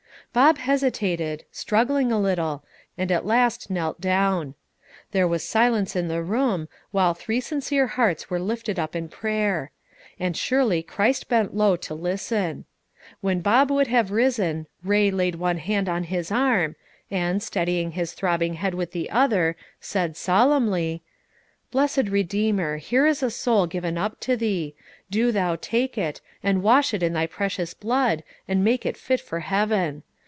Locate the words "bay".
14.87-15.11